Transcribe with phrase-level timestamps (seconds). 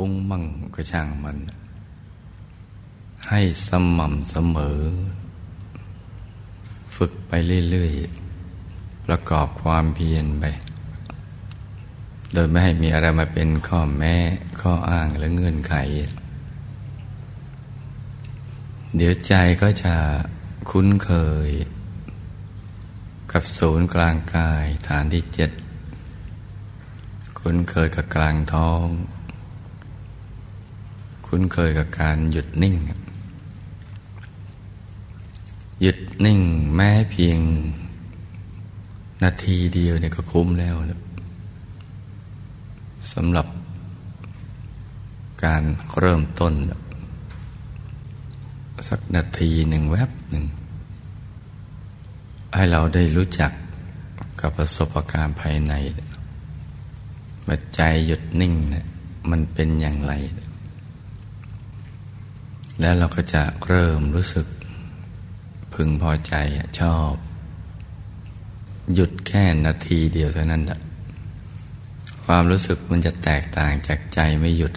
[0.00, 1.38] ฟุ้งมั่งก็ช่างมัน
[3.28, 4.80] ให้สม่ำเสมอ
[6.96, 7.32] ฝึกไป
[7.70, 10.44] เรื่อยๆ ประกอบความเพียรไป
[12.32, 14.16] โดยไม่ให้มีอะไรมาเป็นข้อแม้
[14.60, 15.74] ข้ออ้างและเงื่อนไข
[18.96, 19.94] เดี๋ยวใจก็จะ
[20.70, 21.12] คุ้นเค
[21.48, 21.50] ย
[23.32, 25.50] กับศูนย์กลางกายฐานที่เจ็ด
[27.38, 28.84] คุ้นเคยกับกลางท้อง
[31.26, 32.74] คุ้นเคยกับการหยุดนิ่ง
[35.82, 36.40] หยุดนิ่ง
[36.74, 37.38] แม้เพียง
[39.22, 41.00] นาทีเดียวเนี่ยก็คุ้มแล้วนะ
[43.12, 43.46] สำหรับ
[45.44, 45.62] การ
[45.98, 46.52] เริ่มต้น
[48.88, 50.44] สักนาทีหนึ่งแวบหนึ่ง
[52.54, 53.52] ให้เราได้รู้จัก
[54.40, 55.74] กับประสบการณ์ภายใน
[57.46, 58.84] ว่าใจหยุดนิ่งเนี่ย
[59.30, 60.12] มันเป็นอย่างไร
[62.80, 64.46] แล้วเราก็จะเริ่มรู้สึก
[65.74, 66.34] พึงพอใจ
[66.80, 67.12] ชอบ
[68.94, 70.80] หยุดแค่นาทีเดียวเท่านั้นแหะ
[72.24, 74.72] ความรู้สึกมันจะแตกต่างจากใจไม่หยุด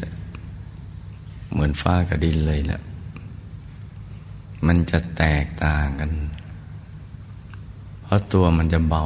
[1.52, 2.82] เหมือนฟ้ากับดินเลยแหละ
[4.68, 6.12] มันจะแตกต่างกัน
[8.04, 9.06] เพราะตัวมันจะเบา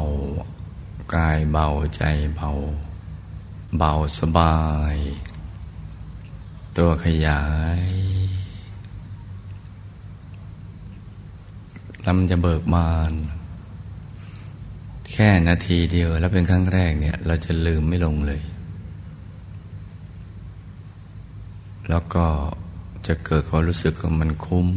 [1.15, 2.03] กายเบาใจ
[2.35, 2.49] เบา
[3.77, 4.57] เบาสบา
[4.95, 4.97] ย
[6.77, 7.43] ตัวขยา
[7.81, 7.83] ย
[12.07, 13.13] ลำจะเบิกบาน
[15.11, 18.41] แค่นาทีเดียวแล้วเป็นครั้งแรกเนี่ย เราจะลืมไม่ลงเลย
[21.89, 22.25] แล้วก็
[23.07, 24.67] จะเกิดความรู้สึกของมันคุ้ม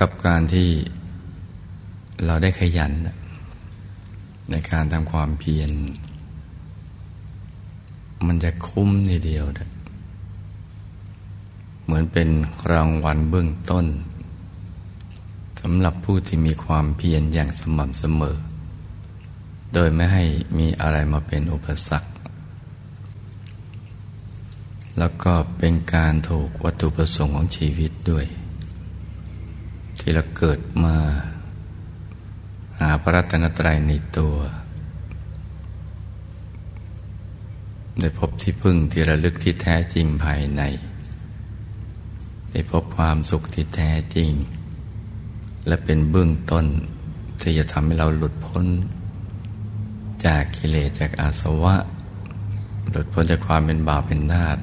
[0.00, 0.68] กับการที่
[2.24, 2.92] เราได้ขยัน
[4.50, 5.70] ในการทำความเพียร
[8.26, 9.68] มันจะคุ้มทีเดียวนะ
[11.88, 12.28] เหมือนเป็น
[12.72, 13.86] รางวัลเบื้องต้น
[15.60, 18.38] สำหรับผู้ที่มีความเพียรอย่างสม่ำเสมอ
[19.74, 20.24] โดยไม่ให้
[20.58, 22.10] มีอะไรมาเป็นอุปสรรค
[24.98, 28.26] แล้วก็เป็นการถูกวัตถุประสงค์ของชีวิตด้วย
[29.98, 30.96] ที่เราเกิดมา
[32.80, 34.36] หาพระรัตนตรัยในตัว
[38.00, 40.62] ได้พบที่พึ่งที่ระลึกที่แท้จริงภายใน
[42.52, 44.30] ได้พบความสุขที่แท้จริง
[45.66, 46.66] และเป็นเบื้องต้น
[47.40, 48.64] ที่จะทำให้เราหลุดพ้น
[50.24, 51.74] จากกิเลสจากอาสวะ
[52.90, 54.58] หลุดพ้นจากความเป็นบาปเป็นนาฏ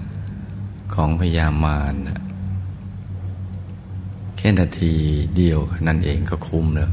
[0.93, 1.93] ของพยามาร
[4.37, 4.93] แค่นาที
[5.37, 6.91] เดียวนั่นเองก็คุ้มแล้ว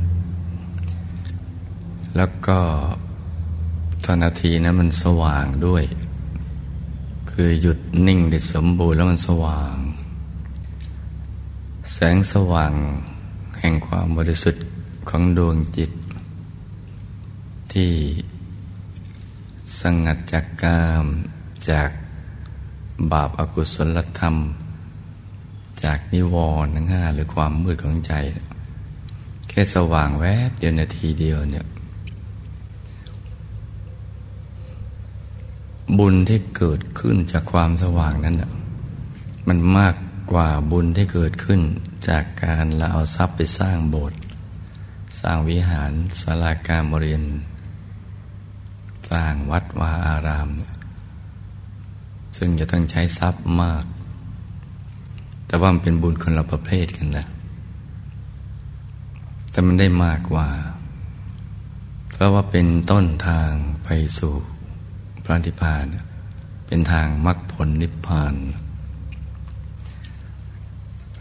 [2.17, 2.59] แล้วก็
[4.05, 5.85] ตอนนาทีนั้นมันสว่างด้วย
[7.31, 9.75] คือหยุดนิ่งได้สมบูรณ์แล้วมันสว่าง
[12.15, 12.73] งสว่าง
[13.61, 14.65] แห่งความบริสุทธิ์
[15.09, 15.91] ของดวงจิต
[17.73, 17.93] ที่
[19.81, 21.07] สงัดจากกาม
[21.71, 21.91] จาก
[23.13, 24.37] บาปอากุศลธรรม
[25.85, 28.13] จากนิวรณ์ทั้งห้าหรือความมืดของใจ
[29.49, 31.67] แค่สว่างแวบเดียวนาทีเดียวเนี่ย
[35.99, 38.37] บุญที่เกิดขึ้นจากความสว่างนั้น
[39.49, 39.95] มันมาก
[40.33, 41.61] กว่าบุญที่เกิดขึ้น
[42.09, 44.19] จากการเราเอาทรัพย์ไปสร้างโบสถ์
[45.21, 47.27] สร้างวิหารศาลาการบริเวณ
[49.11, 50.49] สร้างวัดวาอาราม
[52.39, 53.85] ซึ่งจะต้องใช้ทรัพย์มาก
[55.47, 57.27] แต่ว่ามันเป็นบุญคนละประเภทกันนะ
[59.51, 60.49] แต่มันได้มากกว่า
[62.11, 63.51] เพราะว่าเป็นต้นทาง
[63.85, 63.89] ไป
[64.19, 64.33] สู่
[65.25, 65.85] พระนิพพาน
[66.67, 68.35] เป็นทางมรรคผลนิพพาน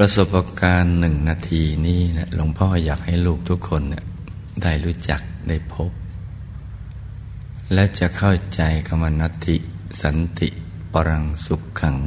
[0.03, 4.03] ประสบการณ์หนึ่งนาทีนี้นะหลวงพ่ออยากให้ลูกทุกคนเนี่ย
[4.61, 5.91] ได้รู้จักได้พบ
[7.73, 9.55] และจะเข้าใจกรรมนัตติ
[10.01, 10.49] สันติ
[10.93, 11.97] ปรังสุขขัง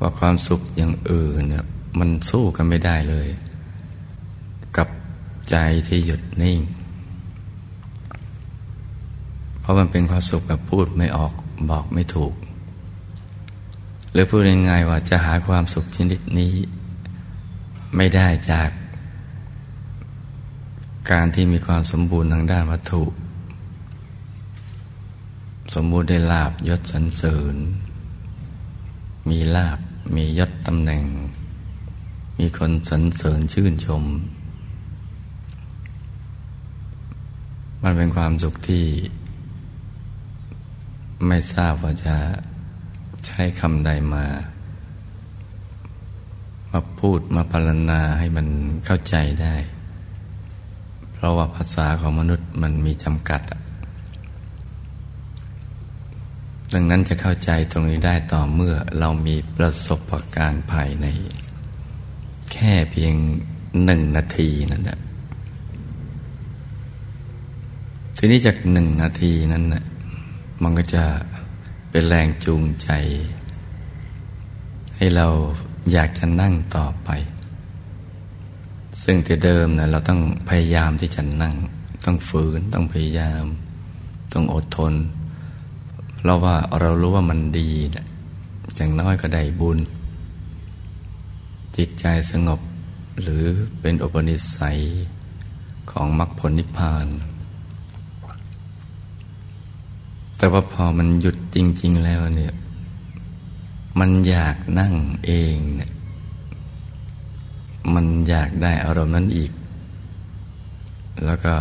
[0.00, 1.64] ว่าความสุขอย่างอื่นเนี่ย
[1.98, 3.28] มันสู้กันไม่ได้เลย
[4.76, 4.88] กับ
[5.50, 5.56] ใจ
[5.88, 6.60] ที่หยุดนิ่ง
[9.60, 11.32] เพราะมันเป็นความสุขแบบพูดไม่ออก
[11.70, 12.34] บอกไม่ถูก
[14.14, 16.54] หรือพูดง่ายๆว่าจะหาความสุขชนิดนี้
[17.96, 18.70] ไม่ได้จาก
[21.10, 23.04] การที่มีความสมบูรณ์ทางด้านวัตถุ
[25.74, 27.56] สมบูรณ์ได้ลาบยศสรรเสริญ
[29.30, 29.78] มีลาบ
[30.16, 31.04] มียศตำแหน่ง
[32.38, 34.04] มีคนสรรเสริญชื่นชม
[37.82, 38.84] มันเป็นความสุขที่
[41.26, 42.16] ไม่ทราบว่าจะ
[43.26, 44.24] ใช้คำใดมา
[46.70, 48.46] มาพูดมาพรรณนาให้มัน
[48.86, 49.56] เข้าใจได้
[51.12, 53.42] เพราะว่าภาษาของมนุษย์มันมีจำกัด
[56.74, 61.06] ดังนั้นจะเข้าใจตรงนี้ได้ต่อเมื่อเรามีประสบการณ์ภายใน
[62.52, 63.14] แค่เพียง
[63.84, 64.98] หนึ่งนาทีนั่นแหละ
[68.16, 69.84] ทีนี้จากหนึ่งนาทีนั้นนะ
[70.62, 71.04] มันก็จะ
[71.96, 72.90] เป็นแรงจูงใจ
[74.96, 75.28] ให้เรา
[75.92, 77.10] อยากจะนั่งต่อไป
[79.02, 81.54] ซึ่งแต่เดิมนะเราต้องพยายามที่จะนั่ง
[82.04, 83.44] ต้องฝืนต้องพยายาม
[84.32, 84.94] ต้องอดทน
[86.16, 88.06] เพราะว่าเรารู้ว่ามันดีนะ
[88.74, 89.78] อย่างน้อยก็ได้บุญ
[91.76, 92.60] จิตใจสงบ
[93.22, 93.44] หรือ
[93.80, 94.80] เป็นอุปนิสัย
[95.90, 97.06] ของมรรคผลนิพพาน
[100.38, 102.54] แต่ว่าพอมันหยุดจริง ๆ แล้วเนี่ย
[103.98, 104.94] มันอยากนั่ง
[105.24, 105.92] เองเนี่ย
[107.94, 109.52] มันอยากได้อารมณ์นั้นอีก
[111.24, 111.54] แล้วก็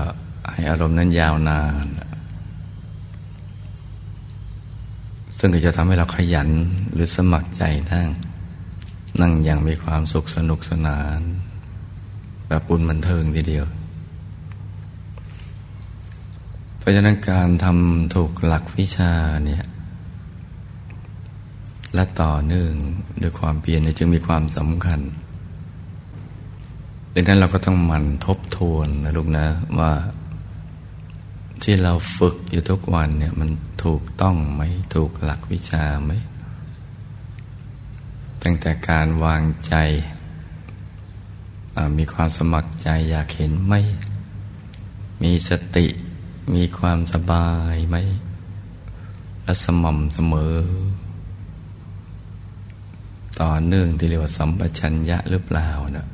[0.52, 1.86] ให้อารมณ์นั้นยาวนาน
[5.38, 6.50] ซึ่งก็จะทำให้เราขยัน
[6.94, 8.08] หรือสมัครใจนั่ง
[9.22, 11.22] นั่งอย่างมีความสุขสนุกสนาน
[12.48, 13.66] แบบปุ่นบันเทิงทีเดียว
[16.84, 19.12] เพราะฉะนั้นการทำถูกหลักวิชา
[19.46, 19.64] เนี่ย
[21.94, 22.74] และต่อเนื่อง
[23.22, 25.00] ด้วยความเพียรจึงมีความสำคัญ
[27.14, 29.46] ดังนั้นเราก็ต้องหมั่นทบทวนนะลูกนะ
[29.80, 29.92] ว่า
[31.64, 33.50] ที่เราฝึกอยู่ทุกวันเนี่ยมัน
[33.84, 34.62] ถูกต้องไหม
[34.96, 36.12] ถูกหลักวิชาไหม
[38.44, 39.76] ตั้งแต่การวางใจ
[41.98, 43.74] มีความสมัครใจอยากเห็นไหม
[45.24, 45.88] มีสติ
[46.54, 47.96] มีความสบายไหม
[49.44, 50.56] และสม่ำเสมอ
[53.42, 56.08] ต่อเนื่องที่เรียกว่าสัมปชัญญะหรือเปล่านะ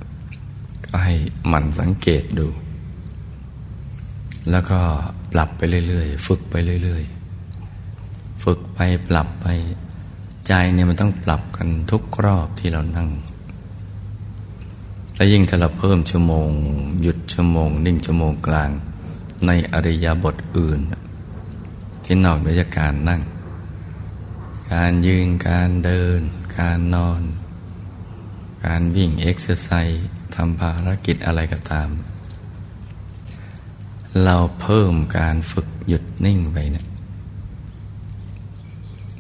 [0.85, 1.13] ก็ให้
[1.47, 2.47] หมั่นสังเกตดู
[4.51, 4.79] แล้วก็
[5.33, 8.79] ปรับไปเรื่อยๆ ฝึกไปเรื่อยๆ ฝึกไป
[9.09, 9.47] ปรับไป
[10.47, 13.09] ใจเนี่ยมันต้องปรับกันทุกรอบที่เรานั่ง
[15.15, 16.49] และยิ่งถ้าเราเพิ่มชั่วโมง
[17.01, 18.69] หยุดชั่วโมง นิ่งชั่วโมงกลาง
[19.47, 20.79] ในอริยบทอื่น
[22.03, 23.21] ที่นอกเหนือจากการนั่ง
[24.73, 26.21] การยืนการเดิน
[26.59, 27.21] การนอน
[28.65, 30.05] การวิ่งเอ็กซ์ไซส์
[30.35, 31.89] ทำภารกิจอะไรก็ตาม
[34.23, 36.85] เราเพิ่มการฝึกหยุดนิ่งไปเนะี่ย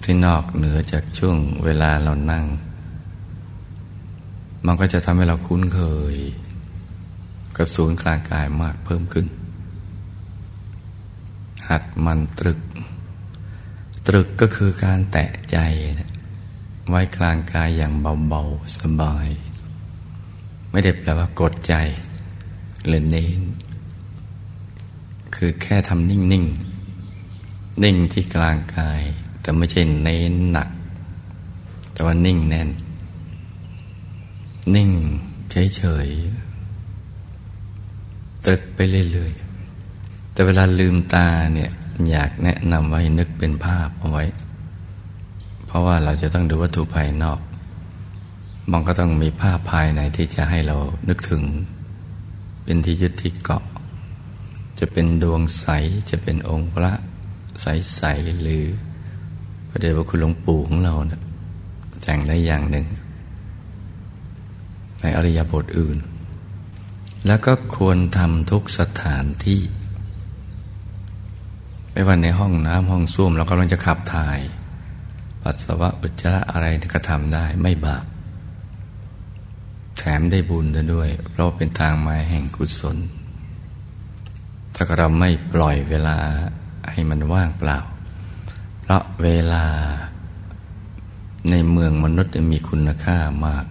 [0.03, 2.45] ที่นอกเหนือจากช่วงเวลาเรานั่ง
[4.65, 5.81] มันก็จะทำให้เราคุ้นเค
[6.13, 6.15] ย
[7.57, 9.25] กับศูนย์กลางกายมากเพิ่มขึ้น
[11.69, 12.59] หัดมันตรึก
[14.07, 15.57] ตรึกก็คือการแตะใจ
[15.99, 16.09] นะ
[16.89, 17.93] ไว้กลางกายอย่าง
[18.27, 19.27] เบาๆ สบาย
[20.71, 21.75] ไม่ได้แปลว่ากดใจ
[22.85, 23.41] หรือเน้น
[25.35, 29.01] คือแค่ทำนิ่งๆนิ่งที่กลางกาย
[29.41, 30.69] แต่ไม่ใช่เน้นหนัก
[31.93, 32.69] แต่ว่านิ่งแน่น
[34.75, 34.89] นิ่ง
[35.51, 38.79] เฉยๆตรึกไป
[39.11, 39.48] เรื่อยๆ
[40.39, 41.71] แต่เวลาลืมตาเนี่ย
[42.09, 44.25] อยากแนะนำไว้นึกเป็นภาพเอาไว้
[45.65, 47.39] เพราะว่าเราจะต้องดูวัตถุภายนอก
[48.71, 50.77] มันก็ต้องมีภาพภายในที่จะให้เรา
[51.09, 51.43] นึกถึง
[52.63, 53.63] เป็นที่ยึดที่เกาะ
[54.79, 55.67] จะเป็นดวงใส
[56.09, 56.93] จะเป็นองค์พระ
[57.61, 58.65] ใสๆหรือ
[59.69, 61.21] พระเดชพระคุณหลวงปู่ของเราเนะี่ย
[62.01, 62.85] แต่งได้อย่างหนึ่ง
[65.01, 65.97] ในอริยบทอื่น
[67.27, 69.61] แล้วก็ควรทำทุกสถานที่
[71.99, 74.39] ไม่ว่าในห้องน้ำห้องส้วมเรากำลังจะขับถ่าย
[75.43, 78.05] ปัสสาวะอุจจาระอะไรก็ทำได้ไม่บาป
[79.97, 82.97] แถมได้บุญด้วย เพราะเป็นทางมาแห่งกุศล
[84.75, 86.17] ถ้าเราไม่ปล่อยเวลา
[86.91, 87.79] ให้มันว่างเปล่า
[88.81, 89.65] เพราะเวลา
[91.49, 93.65] ในเมืองมนุษย์มีคุณค่ามาก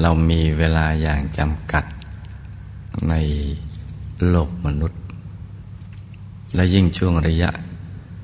[0.00, 1.84] เรามีเวลาอย่างจำกัด
[3.08, 3.14] ใน
[4.28, 4.99] โลกมนุษย์
[6.54, 7.50] และยิ่งช่วงระยะ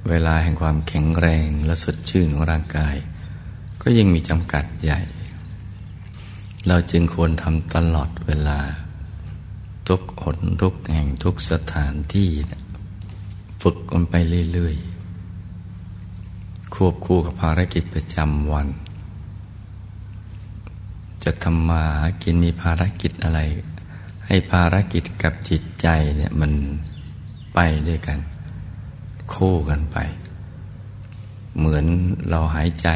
[0.09, 2.97] เวลาแห่งความแข็งแรงและสดชื่นของร่างกาย
[3.83, 5.00] ก็ยิ่งมีจำกัดใหญ่
[6.68, 8.61] เราจึงควรทำตลอดเวลา
[9.88, 12.30] ทุกหนทุกแห่งทุกสถานที่
[13.62, 14.14] ฝึกกันไป
[14.52, 18.68] เรื่อยๆ ควบคู่กับภารกิจประจำวัน
[21.25, 21.85] จะทำมา
[22.23, 23.40] กินมีภารกิจอะไร
[24.26, 26.52] ให้ภารกิจกับจิตใจเนี่ยมัน
[27.57, 28.19] ไปด้วยกัน
[29.35, 29.99] คู่กันไป
[31.59, 31.85] เหมือน
[32.29, 32.89] เราหายใจ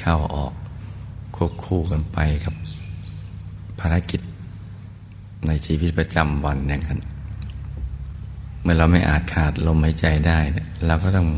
[0.00, 0.52] เข้าออก
[1.36, 2.54] ควบคู่กันไปกับ
[3.80, 4.20] ภารกิจ
[5.46, 7.00] ในชีวิตประจำวันอย่างนั้น
[8.62, 10.38] เมื่อเราไม่อาจขาดลมหายใจได้
[10.86, 11.28] เราก็ต้อง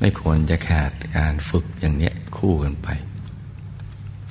[0.00, 2.88] ไม่ควรจะขาดการฝึกอย่างนี้คู่กันไป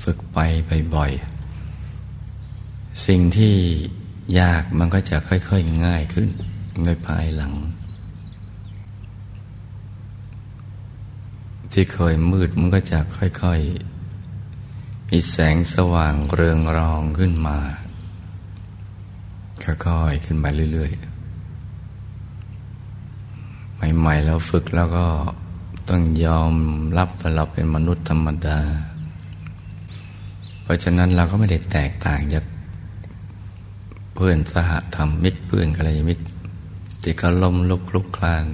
[0.04, 1.12] ฝึกไปไปบ่อย
[3.08, 3.56] สิ่งที่
[4.40, 6.30] ยากมันก็จะค่อย ๆ ง่ายขึ้น
[6.82, 7.54] ในภายหลัง
[11.72, 17.58] ที่เคยมืดมันก็จะค่อยๆ มีแสงสว่างเรืองรองขึ้นมา
[19.64, 21.14] ค่อยๆขึ้นมาเรื่อยๆ
[23.98, 25.08] ใหม่ๆแล้วฝึกแล้วก็
[25.90, 26.54] ต้องยอม
[26.98, 28.60] รับว่าเราเป็นมนุษย์ธรรมดา
[30.64, 32.46] เพราะฉะนั้นเราก็ไม่ได้แตกต่างจาก
[34.14, 36.24] เพื่อนสหธรรมมิตรเพื่อนกัลยาณมิตร
[37.04, 38.46] ที่เขาล้มลุกลุกคลาน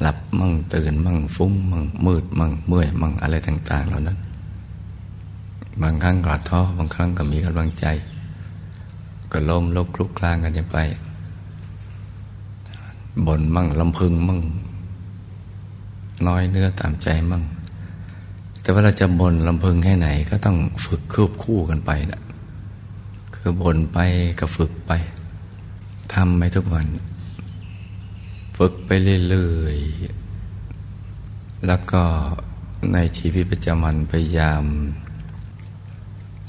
[0.00, 4.18] หลับมั่งตื่นมั่งฟุ้งมั่งมืดมั่งเมื่อยมั่งอะไรต่าง ๆ เหล่านั้น
[5.82, 7.86] บางครั้งกอดท้อบางครั้งก็มีกำลังใจ
[9.32, 10.78] ก็ล้มลุกลุกคลานกันไป
[13.26, 14.40] บ่นมั่งลำพึงมั่ง
[16.26, 17.42] น้อยเนื้อตามใจมั่ง
[18.60, 22.22] แต่ว่าเราจะบ่นลำพึงแค่ไหนก็ต้องฝึกคืบคู่กันไปนะ
[23.34, 23.98] คือบ่นไป
[24.40, 24.92] ก็ฝึกไป
[26.14, 26.86] ทำไปทุกวัน
[28.56, 28.90] ฝึกไป
[29.28, 32.02] เรื่อยๆ แล้วก็
[32.92, 34.64] ในชีวิตประจำวันพยายาม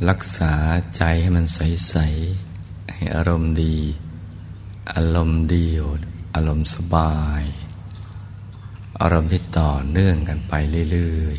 [0.09, 0.53] รักษา
[0.95, 1.95] ใจให้มันใส
[2.43, 3.75] ๆ ให้อารมณ์ดี
[4.93, 5.65] อารมณ์ดี
[6.35, 7.43] อารมณ์สบาย
[9.01, 10.53] อารมณ์ที่ต่อเนื่องกันไป
[10.91, 11.37] เรื่อย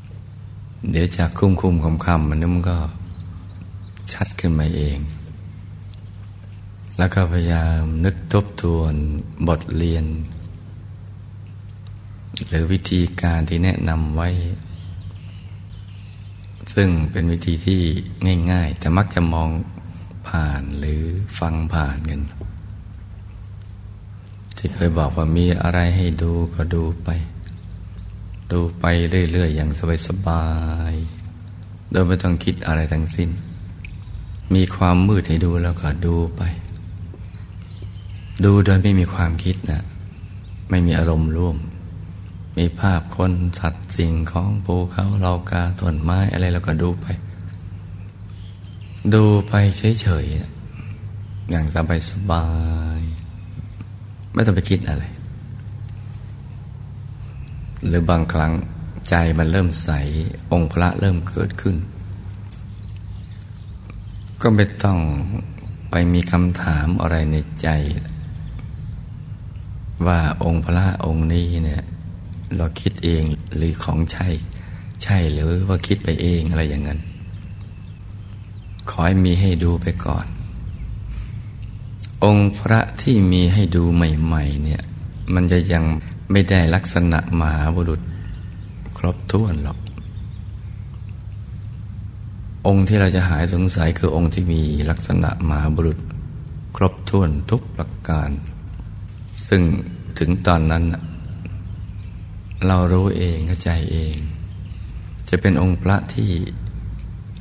[0.00, 2.78] ๆ เดี๋ยวจากคุ้มคุ้มคำคำมันนึกมันก็
[4.12, 4.98] ชัดขึ้นมาเอง
[6.98, 8.94] แล้วก็พยายามนึกทบทวน
[9.48, 10.04] บทเรียน
[12.48, 14.28] หรือวิธีการที่แนะนำไว้
[16.74, 17.80] ซึ่งเป็นวิธีที่
[18.52, 19.50] ง่ายๆ แต่มักจะมอง
[20.28, 21.02] ผ่านหรือ
[21.38, 22.20] ฟังผ่านกัน
[24.56, 27.08] ที่เคยบอกว่ามีอะไรให้ดูก็ดูไป
[28.52, 28.84] ดูไป
[29.32, 29.70] เรื่อยๆ อย่าง
[30.08, 30.46] สบา
[30.92, 33.30] ยๆโดยไม่ต้องคิดอะไรทั้งสิ้น
[34.54, 36.42] มีความมืดให้ดูแล้วก็ดูไป
[38.42, 39.82] ดูโดยไม่มีความคิดนะ
[40.70, 41.56] ไม่มีอารมณ์ร่วม
[42.58, 47.06] มีภาพคนสัตว์สิ่งของภูเขาเรากาต้นไม้อะไรแล้วก็ดูไป
[49.14, 52.46] ดูไปเฉยๆอย่างสบายสบา
[52.98, 53.00] ย
[54.32, 55.04] ไม่ต้องไปคิดอะไร
[57.86, 58.52] หรือบางครั้ง
[59.10, 59.90] ใจมันเริ่มใส
[60.52, 61.76] องค์พระเริ่มเกิดขึ้น
[64.42, 64.98] ก็ไม่ต้อง
[65.90, 67.68] ไปมีคำถามอะไรในใจ
[70.06, 71.82] ว่าองค์พระองค์นี้เนี่ย
[72.56, 73.22] เราคิดเอง
[73.54, 74.28] หรือของใช่
[75.02, 77.00] ใช่หรือว่าคิดไปเองอะไรอย่างนั้น
[78.90, 80.26] ขอให้มีให้ดูไปก่อน
[82.24, 84.82] องค์พระที่มีให้ดูใหม่ๆเนี่ย
[85.34, 85.84] มันจะยัง
[86.30, 88.00] ไม่ได้ลักษณะมหาบุรุษ
[88.98, 89.78] ครบถ้วนหรอก
[92.66, 94.60] องค์ที่เราจะหายสงสัยคือองค์ที่มี
[94.90, 95.98] ลักษณะมหาบุรุษ
[96.76, 98.30] ครบถ้วนทุกประการ
[99.48, 99.62] ซึ่ง
[100.18, 100.84] ถึงตอนนั้น
[102.66, 104.14] เรารู้เองเข้าใจเอง
[105.28, 106.30] จะเป็นองค์พระที่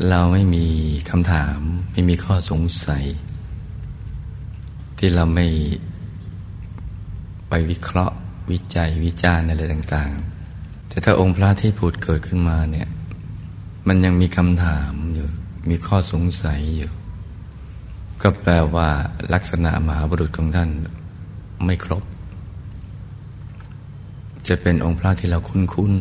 [0.10, 0.68] เราไม่มี
[1.10, 1.58] คำถาม
[1.92, 3.06] ไม่มีข้อสงสัย
[4.98, 5.48] ที่เราไม่
[7.50, 8.16] ไปวิเคราะห์
[8.52, 10.12] วิจัยวิจารณ์อะไรต่าง
[10.52, 12.88] ๆ แต่ถ้าองค์พระที่พูดเกิดขึ้นมาเนี่ย
[13.88, 15.28] มันยังมีคำถามอยู่
[15.70, 16.92] มีข้อสงสัยอยู่
[18.22, 18.90] ก็แปลว่า
[19.34, 20.70] ลักษณะมหาบุรุษของท่าน
[21.66, 22.04] ไม่ครบ
[24.48, 25.92] จะเป็นองค์พระที่เราคุ้น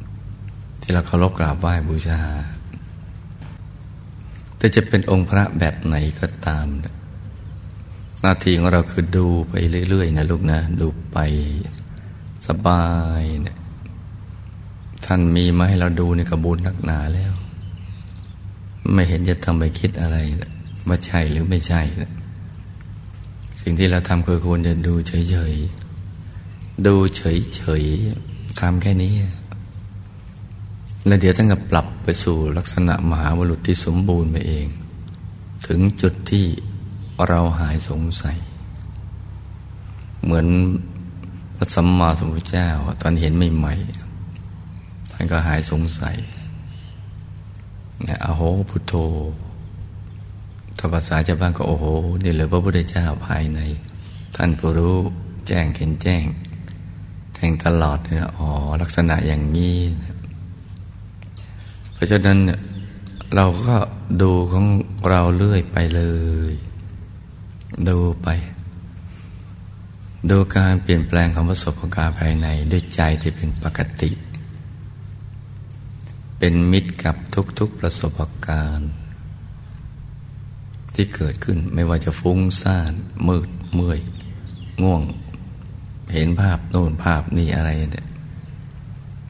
[0.00, 2.20] ๆ ที่เราเคารพกราบไหว้บูชา
[4.56, 6.94] แต่จะเป็นองค์พระแบบไหนก็ตามนะ
[8.20, 9.54] หน้าที่ของเราคือดูไป
[9.88, 11.18] เรื่อยๆนะลูกนะ ดูไป
[12.48, 12.84] สบา
[13.20, 13.58] ยเนะ
[15.04, 17.32] ท่านมีมาให้เราดูในกระบุญนักหนาแล้ว
[18.92, 20.16] ไม่เห็นจะทำไปคิดอะไร
[20.88, 21.80] ว่าใช่หรือไม่ใช่
[23.60, 29.14] สิ่งที่เราทำคือควรจะดูเฉยๆ ดูเฉยๆทำแค่นี้
[31.06, 34.66] แล้วเดี๋ยวท่านก็ปรับไปสู่ลักษณะมหาบุรุษที่สมบูรณ์ไปเอง
[35.66, 36.46] ถึงจุดที่
[37.28, 38.38] เราหายสงสัย
[40.22, 40.46] เหมือน
[41.56, 42.68] พระสัมมาสัมพุทธเจ้า
[43.00, 46.16] ตอนเห็นใหม่ๆท่านก็หายสงสัย
[48.04, 48.94] เนี่ยอโหพุทโธ
[50.82, 51.84] ถ้าภาษาชาวบ้านก็โอ้โห
[52.22, 53.60] นี่เลยพระพุทธเจ้าภายใน
[54.36, 54.96] ท่านผู้รู้
[55.46, 56.24] แจ้งเห็นแจ้ง
[57.34, 58.48] แทงตลอดเนี่ยอ๋อ
[58.82, 59.78] ลักษณะอย่างนี้
[61.92, 62.60] เพราะฉะนั้นเนี่ย
[63.34, 63.76] เราก็
[64.22, 64.66] ดูของ
[65.10, 66.02] เราเรื่อยไปเล
[66.50, 66.54] ย
[67.88, 68.28] ดูไป
[70.30, 74.10] ดูการเปลี่ยนแปลงของประสบการณ์ภายในด้วยใจที่เป็นปกติ
[76.38, 77.16] เป็นมิตรกับ
[77.58, 78.90] ทุกๆประสบการณ์
[81.00, 82.92] ที่เกิดขึ้นไม่ว่าจะฟุ้งซ่าน
[83.28, 84.00] มืดเมื่อย
[84.82, 85.02] ง่วง
[86.12, 88.06] เห็นภาพโน่นภาพนี่อะไรเนี่ย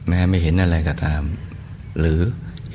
[0.07, 1.21] แม้ไม่เห็นอะไรก็ตาม
[1.99, 2.19] หรือ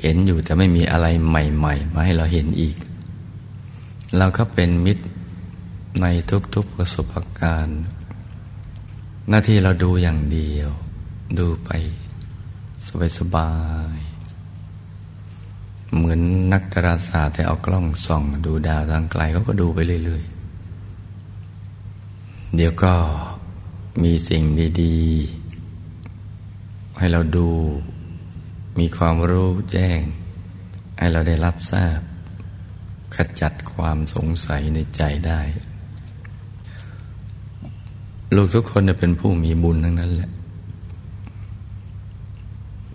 [0.01, 2.75] เห็นอยู่แต่ไม่มีอะไรใหม่ ๆ มาให้เราเห็นอีก
[4.17, 5.05] เราก็เป็นมิตร
[6.01, 6.05] ใน
[6.55, 7.81] ทุกๆประสบการณ์
[9.29, 10.69] หน้าที่เราดูอย่างเดียว
[11.39, 11.69] ดูไป
[13.17, 13.51] สบา
[13.95, 14.06] ย
[15.95, 16.19] เหมือน
[16.53, 22.93] นักดาราศาสตร์ที่เอากล้องส่อง ดูดาวทางไกลเขาก็ดูไปเรื่อยๆ เดี๋ยวก็
[24.03, 24.43] มีสิ่ง
[24.81, 27.49] ดีๆ ให้เราดู
[28.79, 30.01] มีความรู้แจ้ง
[30.97, 31.99] ให้เราได้รับทราบ
[33.15, 35.41] ขจัดความสงสัยในใจได้
[38.35, 40.31] ลูกทุกคนเป็นผู้มีบุญทั้งนั้นแหละ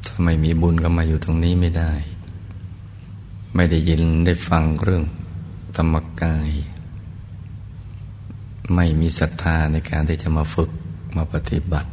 [0.06, 1.92] ถ้าไม่มีบุญก็มาอยู่ตรงนี้ไม่ได้
[3.54, 5.04] ไม่ได้ยินได้ฟังเรื่อง
[5.76, 6.48] ธรรมกาย
[8.74, 10.70] ไม่มีศรัทธาในการที่จะมาฝึก
[11.16, 11.90] มาปฏิบัติ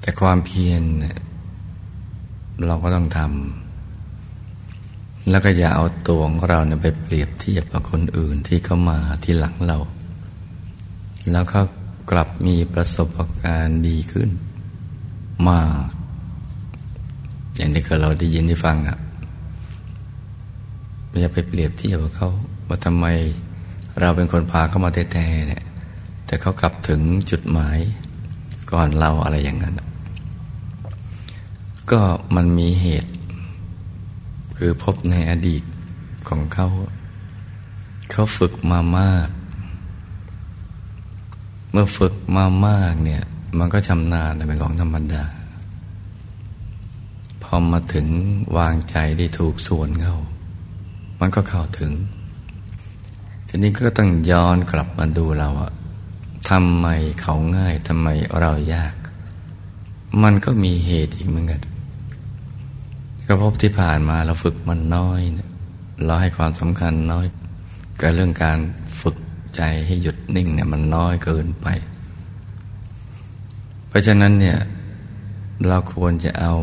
[0.00, 0.82] แต่ความเพียร
[2.66, 9.78] เราก็ต้องทำแล้วก็อย่าเอาตัวของเราเนี่ยไปเปรียบเทียบกับคนอื่นที่เขามาที่หลังเรา
[11.30, 11.62] แล้วเขา
[12.10, 13.08] กลับมีประสบ
[13.42, 14.30] การณ์ดีขึ้น
[15.48, 15.88] มาก
[17.56, 18.98] อย่างที่เคยเราได้ยินได้ฟังอะ่ะ
[21.18, 22.30] อย่าไปเปรียบเทียบกับเขา
[22.68, 23.06] ว่าทำไม
[24.00, 25.62] เราเป็นคนพาเขามาแท้ๆเนี่ย
[26.26, 27.78] แต่เขากลับถึงจุดหมาย
[28.72, 29.74] ก่อนเราอะไรอย่างนั้น
[31.90, 32.00] ก็
[32.36, 33.12] มันมีเหตุ
[34.58, 35.62] คือพบในอดีต
[36.28, 36.68] ของเขา
[38.10, 39.28] เขาฝึกมามาก
[41.70, 43.22] เมื่อฝึกมามากเนี่ย
[43.58, 45.24] มันก็ชำนาญเป็นของธรรมดา
[47.42, 48.06] พอมาถึง
[48.58, 50.16] วางใจได้ถูกส่วนเขา
[51.20, 51.92] มันก็เข้าถึง
[53.48, 55.72] ทีนี้ก็ต้องย้อนกลับมาดูเราอะ
[56.50, 56.86] ทำไม
[57.20, 58.08] เขาง่ายทำไม
[58.40, 58.94] เรายาก
[60.22, 61.60] มันก็มีเหตุอีกเหมือนกัน
[63.26, 65.48] ก็พบที่ผ่านมาเราฝึกมันน้อยเนี่ย
[66.04, 67.26] เราให้ความสำคัญน้อย
[68.00, 68.58] กับเรื่องการ
[69.00, 69.16] ฝึก
[69.56, 71.66] ใจให้หยุดนิ่งเนี่ยมันน้อยเกินไป
[73.88, 74.58] เพราะฉะนั้นเนี่ย
[75.68, 76.54] เราควรจะเอา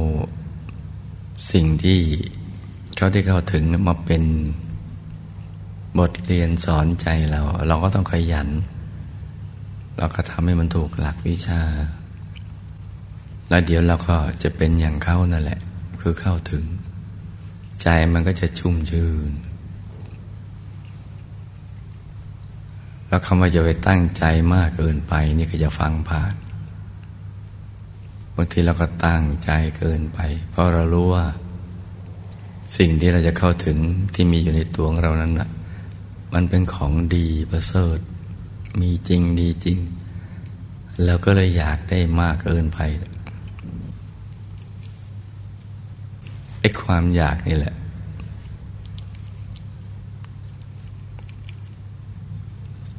[1.51, 1.99] สิ่งที่
[2.97, 4.23] เขาที่เข้าถึงมาเป็น
[5.99, 8.47] บทเรียนสอนใจเรา เราก็ต้องขยัน
[9.97, 11.61] เราก็ทำให้มันถูกหลักวิชา
[13.49, 15.59] แล้วเดี๋ยวเราก็จะเป็นอย่างเขานั่นแหละ
[16.01, 16.63] คือเข้าถึง
[17.81, 19.31] ใจมันก็จะชุ่มชื่น
[23.07, 26.33] แล้วคำว่าจะไปตั้งใจมากเกินไป นี่ก็จะฟังผ่าน
[28.35, 31.25] บางทีเราก็ตั้งใจเกินไป เพราะเรารู้ว่า
[32.75, 33.77] สิ่งที่เราจะเข้าถึง
[34.13, 35.49] ที่มีอยู่ในตัวของเรานั้นนะ
[36.33, 37.99] มันเป็นของดีประเสริฐ
[38.81, 39.79] มีจริงดีจริง
[41.03, 42.79] แล้วก็เลยอยากได้มากเกินไป
[46.59, 47.75] ไอ้ความอยากนี่แหละ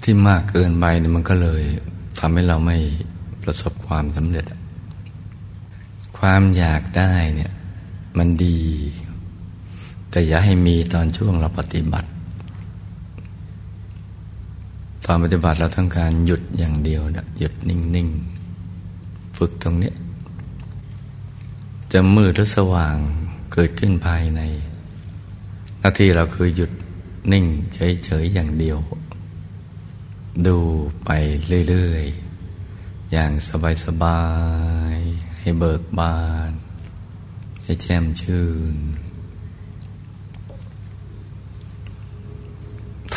[0.03, 1.63] ที่มากเกินไปนี่มันก็เลย
[2.19, 2.79] ทำให้เราไม่
[3.43, 4.45] ประสบความสำเร็จ
[6.19, 7.53] ความอยากได้เนี่ย
[8.19, 8.59] มันดี
[10.11, 12.09] แต่อย่าให้มีตอนช่วงเราปฏิบัติ
[15.05, 18.09] ตอนปฏิบัติเราต้องการหยุดอย่างเดียวนะหยุดนิ่ง
[18.73, 19.93] ๆ ฝึกตรงนี้
[21.93, 22.97] จะมืดหรือสว่าง
[23.53, 24.41] เกิดขึ้นภายใน
[25.79, 26.71] หน้าที่เราคือหยุด
[27.33, 27.45] นิ่ง
[27.75, 28.79] เฉย ๆ อย่างเดียว
[30.47, 30.59] ดู
[31.05, 31.11] ไป
[31.69, 32.05] เรื่อย
[32.59, 33.31] ๆ อย่าง
[33.85, 34.23] สบา
[34.95, 36.19] ย ๆ ให้เบิกบา
[36.49, 36.51] น
[37.63, 38.77] ให้แช่มชื่น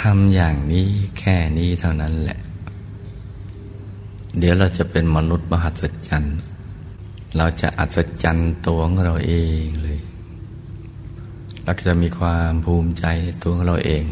[0.01, 0.87] ทำอย่างนี้
[1.19, 2.39] แค่นี้เท่านั้นแหละ
[4.39, 6.37] เดี๋ยวเราจะเป็นมนุษย์มหัศจรรย์
[7.37, 9.33] เราจะอัศจรรย์ตัวของเราเอ
[9.63, 9.99] งเลย
[11.63, 14.03] เราจะมีความภูมิใจในตัวของเราเอง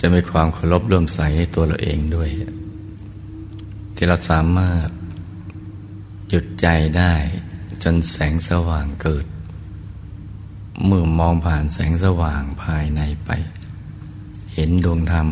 [0.00, 2.30] จะมีความเคารพเริ่มใสในตัวเราเองด้วย
[3.96, 4.88] ที่เราสามารถ
[6.28, 6.66] หยุดใจ
[6.98, 7.12] ได้
[7.82, 9.26] จนแสงสว่างเกิด
[10.86, 13.30] เมื่อมองผ่านแสงสว่างภายในไป
[14.62, 15.28] ห็นดวงธรรม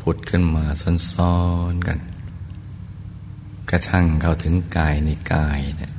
[0.00, 0.64] ผุดขึ้นมา
[1.12, 1.36] ซ้อ
[1.72, 1.98] นๆกัน
[3.70, 5.92] กระทั่งเข้าถึงกายในกายเนี่ย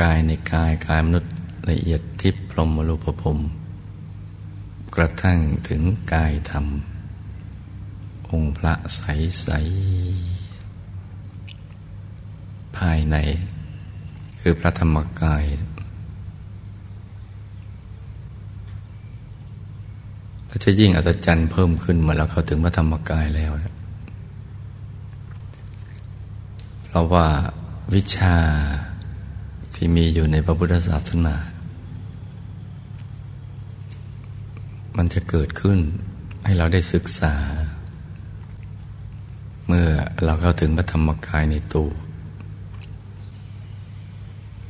[0.00, 1.32] กายในกายกายมนุษย์
[1.70, 3.38] ละเอียดทิพพรหมรูปภพ
[4.94, 5.82] กระทั่งถึง
[6.12, 6.66] กายธรรม
[8.30, 9.02] องค์พระใส
[9.42, 9.48] ใส
[12.76, 13.16] ภายใน
[14.40, 15.44] คือพระธรรมกาย
[20.50, 23.52] เราจะยิ่งอัศจรรย์เพิ่มขึ้นเมื่อเราเข้าถึงพระธรรมกายแล้ว
[26.86, 27.26] เพราะว่า
[27.94, 28.36] วิชา
[29.74, 31.36] ที่มีอยู่ในพระพุทธศาสนา
[34.96, 35.78] มันจะเกิดขึ้น
[36.44, 37.34] ให้เราได้ศึกษา
[39.66, 39.88] เมื่อ
[40.24, 41.90] เราเข้าถึงพระธรรมกายในตัว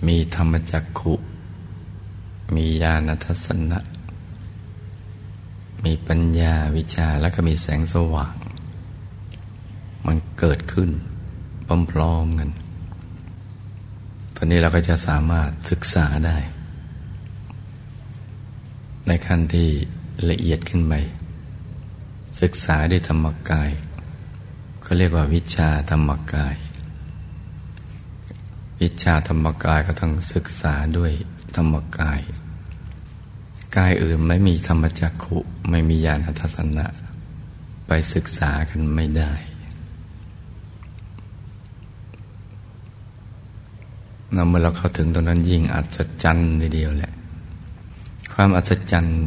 [0.07, 1.15] มีธรรมจักขุ
[2.55, 3.79] มีญาณทัศนะ
[5.85, 8.35] มีปัญญาวิชาแล้วก็มีแสงสว่าง
[10.07, 10.91] มันเกิดขึ้น
[11.93, 12.51] พร้อมๆกัน
[14.37, 16.39] ตอนนี้เราก็จะสามารถศึกษาได้
[19.07, 19.69] ในขั้นที่
[20.31, 20.95] ละเอียดขึ้นไป
[22.41, 23.71] ศึกษาด้วยธรรมกาย
[24.83, 26.57] เขาเรียกว่าวิชาธรรมกาย
[28.81, 31.13] วิชาธรรมกายก็ต้องศึกษาด้วย
[31.57, 32.21] ธรรมกาย
[33.77, 35.39] กายอื่นไม่มีธรรมจักขุ
[35.71, 36.87] ไม่มีญาณทัศนะ
[37.87, 39.33] ไปศึกษากันไม่ได้
[44.33, 47.13] เราเมื่อเราเข้าถึงตรงนั้นยิ่งอัศจรรย์ทีเดียวแหละ
[48.33, 49.19] ความอัศจรรย์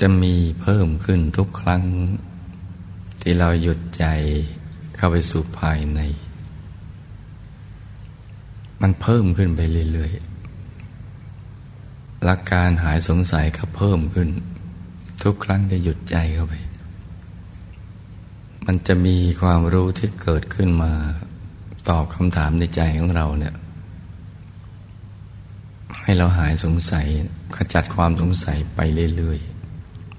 [0.00, 1.82] จะมีเพิ่มขึ้นทุกครั้ง
[3.20, 4.06] ที่เราหยุดใจ
[4.96, 6.00] เข้าไปสู่ภายใน
[8.82, 9.60] มันเพิ่มขึ้นไป
[9.92, 10.35] เรื่อยๆ
[12.26, 14.28] หลักการหายสงสัยก็เพิ่มขึ้น
[15.22, 16.54] ทุกครั้งที่หยุดใจเข้าไป
[18.66, 20.92] มันจะมีความรู้ที่เกิดขึ้นมา
[21.88, 23.54] ตอบคำถามในใจของเราเนี่ย
[26.02, 27.06] ให้เราหายสงสัย
[27.56, 28.80] ขจัดความสงสัยไป
[29.16, 29.38] เรื่อย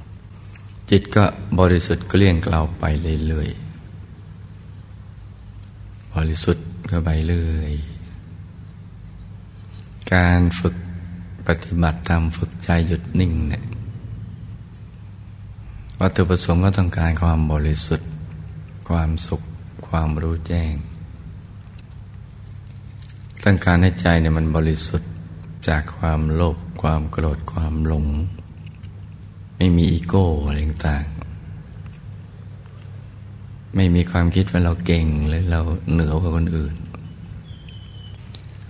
[0.05, 1.23] ๆ จิตก็
[1.59, 2.85] บริสุทธิ์เกลี้ยงเกลาไป
[3.27, 7.73] เรื่อยๆ บริสุทธิ์ก็ไปเรื่อย
[10.13, 10.75] การฝึก
[11.47, 13.63] ปฏิบัติธรรมฝึกใจหยุดนิ่งเนี่ย
[15.99, 18.09] วัตถุประสงค์ก็ต้องการความบริสุทธิ์
[18.89, 19.41] ความสุข
[19.87, 20.73] ความรู้แจ้ง
[23.43, 25.11] ต้องการให้ใจเนี่ยมันบริสุทธิ์
[25.67, 28.05] จากความโลภความโกรธความหลง
[29.57, 30.57] ไม่มีอีโก้อะไร
[30.87, 31.05] ต่าง
[33.75, 36.75] ไม่มีความคิดว่าเราเก่งหรือเราเหนือกว่าคนอื่น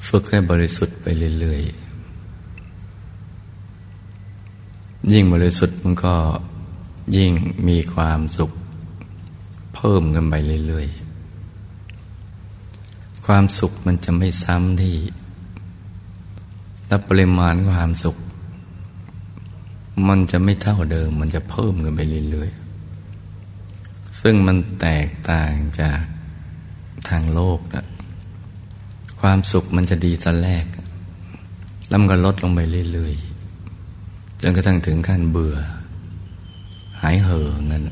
[0.07, 1.05] ฝึกให้บริสุทธิ์ไป
[1.39, 1.86] เรื่อยๆ
[5.11, 6.15] ยิ่งบริสุทธิ์มันก็
[7.15, 7.31] ยิ่ง
[7.67, 8.51] มีความสุข
[9.75, 10.33] เพิ่มกันไป
[10.67, 11.07] เรื่อยๆ
[13.25, 14.95] ความสุขมันจะไม่ซ้ำที่
[16.87, 18.15] และปริมาณความสุข
[20.07, 25.99] มันจะไม่เท่าเดิม มันจะเพิ่มกันไปเรื่อยๆ ซึ่งมันแตกต่างจาก
[27.09, 27.85] ทางโลกนะ
[29.21, 30.65] ความสุขมันจะดีตอนแรก
[31.87, 32.59] แล้วมันก็ลดลงไป
[32.93, 33.26] เรื่อยๆ
[34.41, 35.55] จนกระทั่งถึงขั้นเบื่อ
[37.01, 37.83] หายเห่อเงิน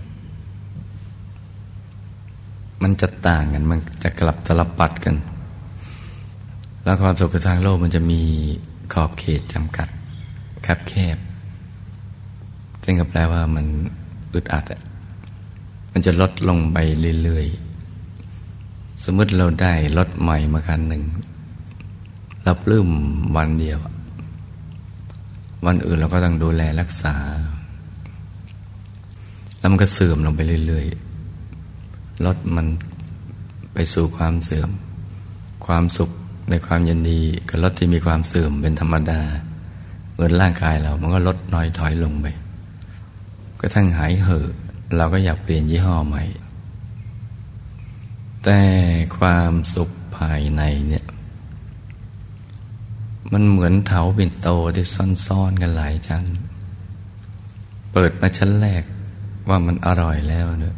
[2.82, 5.16] มันจะต่างกัน มันจะกลับตลับปัดกัน
[6.84, 8.22] แล้วความสุขทางโลกมันจะมี
[8.94, 9.88] ขอบเขตจำกัด
[10.64, 11.18] แคบแคบ
[12.84, 13.66] ซึ่งก็แปลว่ามัน
[14.34, 14.82] อึดอัดอะ
[15.92, 16.78] มันจะลดลงไป
[17.24, 21.04] เรื่อยๆ สมมติเราได้รถใหม่มาคันหนึ่ง
[22.44, 22.90] เราปลื้ม
[23.36, 23.78] วันเดียว
[25.66, 27.16] วันอื่นเราก็ต้องดูแลรักษา
[29.60, 32.68] แล้วมันก็เสื่อมลงไปเรื่อยๆลดมัน
[33.74, 34.70] ไปสู่ความเสื่อม
[35.66, 36.12] ความสุข
[36.50, 39.22] ในความยินดีกับลดที่มีความเสื่อมเป็นธรรมดา
[40.14, 42.26] เหมือนร่างกายเรา มันก็ลดน้อยถอยลงไป
[43.60, 44.46] ก็ทั้งหายเห่อ
[44.98, 46.24] เราก็อยากเปลี่ยนยี่ห้อใหม่
[48.44, 48.60] แต่
[49.18, 51.06] ความสุขภายในเนี่ย
[53.34, 54.86] มันเหมือนเถาเป็นโตที่
[55.28, 56.26] ซ่อนๆกันหลายชั้น
[57.92, 58.84] เปิดมาชั้นแรก
[59.50, 60.76] ว่ามันอร่อยแล้วเนี่ย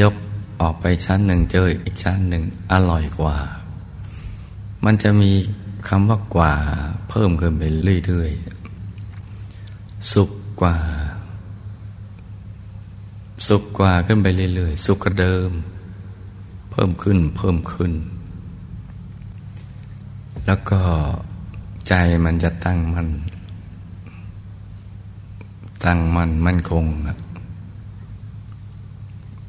[0.00, 0.14] ยก
[0.60, 2.42] ออกไปชั้นหนึ่งเจออีกชั้นหนึ่ง
[2.72, 3.36] อร่อยกว่า
[4.84, 5.30] มันจะมี
[5.88, 6.54] คำว่ากว่า
[7.08, 7.62] เพิ่มขึ้นไป
[8.06, 10.76] เรื่อยๆ สุขกว่า
[13.48, 15.50] สุขกว่าขึ้นไปเรื่อยๆ สุขก็เดิม
[16.70, 17.92] เพิ่มขึ้นเพิ่มขึ้น
[20.50, 20.82] แล้วก็
[21.88, 23.12] ใจมันจะตั้งมันต
[25.84, 26.84] ตั้งมั่นมั่นคง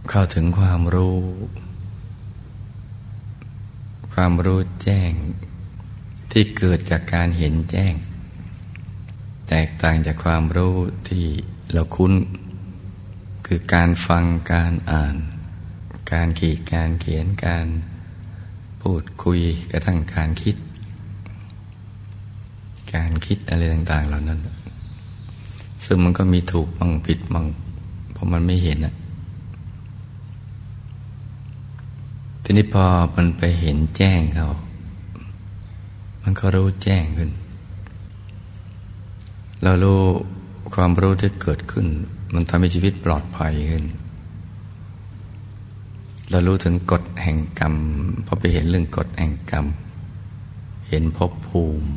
[0.09, 1.17] เข้าถึงความรู้
[4.13, 5.12] ความรู้แจ้ง
[6.31, 7.93] ที่เกิดจากการเห็นแจ้ง
[9.49, 10.75] แตกต่างจากความรู้
[11.09, 11.25] ที่
[11.71, 12.13] เราคุ้น
[13.45, 15.15] คือการฟังการอ่าน
[16.12, 17.67] การขีดการเขียนการ
[18.81, 19.39] พูดคุย
[19.71, 20.55] กระทั่งการคิด
[22.93, 24.39] การคิดอะไรต่าง ๆ เหล่านั้น
[25.86, 27.45] ซึ่งมันก็มีถูกบ้างผิดบ้าง
[28.12, 28.95] เพราะมันไม่เห็นอะ
[32.43, 34.49] ทีนี้พอมันไปเห็นแจ้งเขา
[36.23, 37.32] มันก็รู้แจ้งขึ้น
[39.63, 40.02] เรารู้
[40.73, 41.88] ความรู้ที่เกิดขึ้น
[42.34, 43.86] มันทำให้ชีวิตปลอดภัยขึ้น
[46.30, 47.75] เรารู้ถึงกฎแห่งกรรม
[48.25, 49.65] พอไปเห็นเรื่องกฎแห่งกรรม
[50.89, 51.89] เห็นภพภูมิ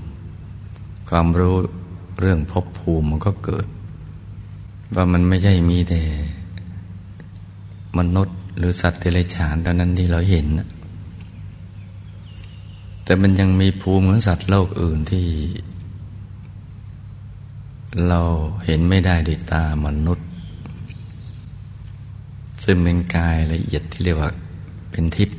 [1.14, 1.56] ความรู้
[2.20, 3.66] เรื่องภพภูมิมันก็เกิด
[4.94, 6.02] ว่ามันไม่ใช่มีแต่
[7.98, 10.46] มนุษย์หรือสัตว์เดรัจฉานเท่านั้นที่เราเห็น
[13.04, 15.26] แต่มันยังมีภูมิของสัตว์โลกอื่นที่
[18.08, 18.20] เรา
[18.66, 20.28] เห็นไม่ได้ด้วยตามนุษย์
[22.64, 24.30] ซึ่งเป็นกายละเอียดที่เรียกว่า
[24.90, 25.38] เป็นทิพย์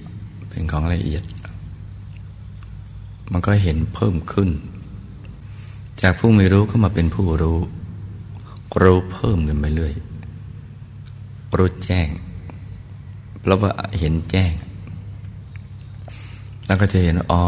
[0.49, 1.23] เป็นของละเอียด
[3.31, 4.51] มันก็เห็นเพิ่มขึ้น
[6.03, 7.59] จากผู้ไม่รู้ก็มาเป็นผู้รู้
[8.81, 9.93] รู้เพิ่มขึ้นไปเรื่อย
[11.57, 12.09] รู้แจ้ง
[13.39, 14.53] เพราะว่าเห็นแจ้ง
[16.65, 17.43] แล้วก็จะเห็นอ๋อ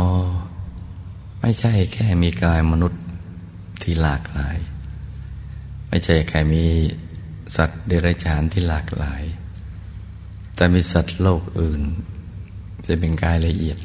[1.42, 3.02] ไม่ใช่แค่มีกายมนุษย์
[3.82, 4.58] ที่หลากหลาย
[5.90, 6.66] ไม่ใช่แค่มี
[7.56, 9.24] สัตว์เดรัจฉานที่หลากหลาย
[10.56, 11.82] แต่มีสัตว์โลกอื่น
[12.86, 13.78] จะเป็นกายละเอียด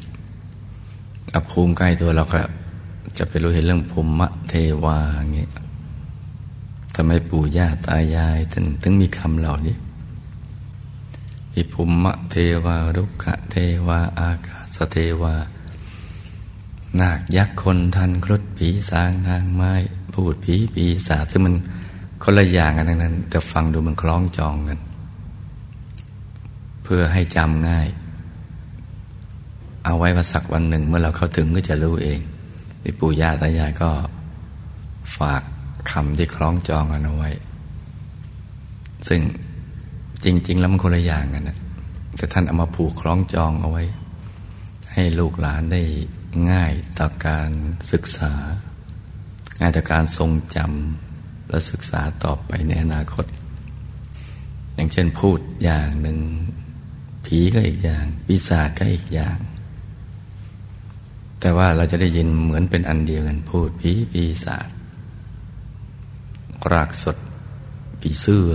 [1.33, 2.41] อภูมิใกล้ตัวเราก็
[3.17, 4.97] จะไปรู้เห็นเรื่องภูมิเทวา
[5.33, 5.51] เงี้ย
[6.95, 9.75] ทำไมปู่ย่าตายายถึงถึงมีคำเหล่านี้
[11.53, 13.55] มีภูมิเทวารุกะเท
[13.87, 15.35] วา อากาศเทวา
[16.99, 19.73] นาคยักษ์คนทันครุฑผีสางนางไม้
[20.13, 21.55] พูดผีปีศาจซึ่งมัน
[22.23, 24.79] คนละอย่างกันทั้งนั้น แต่ฟังดูมันคล้องจองกัน
[26.83, 27.87] เพื่อให้จำง่าย
[29.85, 32.19] เอาไว้ว่าสักวันหนึ่งเมื่อเราเข้าถึงก็จะรู้เอง
[32.81, 33.89] ที่ปู่ย่าตายายก็
[35.17, 35.41] ฝาก
[35.91, 37.29] คำที่คล้องจองกันเอาไว้
[39.07, 39.21] ซึ่ง
[40.23, 41.57] จริง ๆ แล้วมันคนละอย่างกันนะ
[42.17, 43.83] แต่ท่านเอามาผูกคล้องจองเอาไว้
[44.93, 45.81] ให้ลูกหลานได้
[46.51, 47.49] ง่ายต่อการ
[47.91, 48.33] ศึกษา
[49.59, 53.25] ง่ายต่อการทรงจำและศึกษาต่อไปในอนาคต
[54.73, 56.19] อย่างเช่นพูดอย่างหนึ่ง
[57.25, 59.37] ผีก็อีกอย่างปีศาก็อีกอย่าง
[61.41, 64.67] แต่ว่าเราจะได้ยินเหมือนเป็นอันเดียวกันพูดผีปีศาจ
[66.71, 67.17] รากสด
[68.01, 68.53] ปีเสื้อ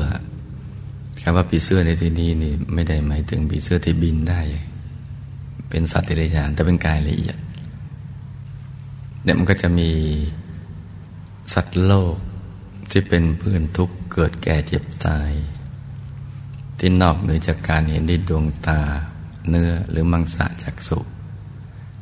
[1.22, 4.40] คำว่าปีเสื้อในที่นี้นี่ไม่ได้หมายถึงปีเสื้อที่บินได้
[5.70, 7.37] เป็นสัตว์เดรัจฉานแต่เป็นกายละเอียด
[9.22, 9.90] เนี่ยมันก็จะมี
[11.55, 12.16] สัตว์โลก
[12.90, 15.31] ที่เป็นเพื่อนทุกข์เกิดแก่เจ็บตาย
[16.79, 18.81] ที่นอกเหนือจากการเห็นด้วยดวงตา
[19.49, 20.99] เนื้อหรือมังสะจักสุ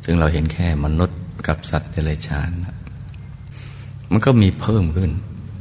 [0.04, 2.50] ซึ่งเราเห็นแค่มนุษย์กับสัตว์เดรัจฉาน
[4.10, 5.10] มันก็มีเพิ่มขึ้น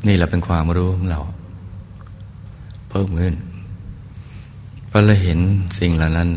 [0.08, 1.22] นี่แหละเป็นความรู้ของเรา
[2.90, 3.36] เพิ่มขึ้น
[4.90, 5.40] พอเราเห็น
[5.80, 6.30] สิ่งเหล่านั้น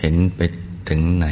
[0.00, 0.40] เห็นไป
[0.88, 1.26] ถึงไหน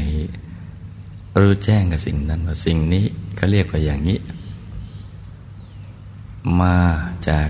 [1.40, 3.04] รู้แจ้งกับสิ่งนั้นว่าสิ่งนี้
[3.38, 4.18] ก็เรียกว่าอย่างนี้
[6.60, 6.76] มา
[7.28, 7.48] จาก